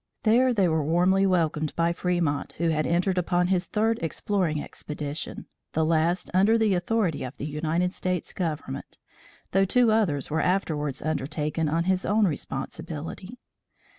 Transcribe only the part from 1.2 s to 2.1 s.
welcomed by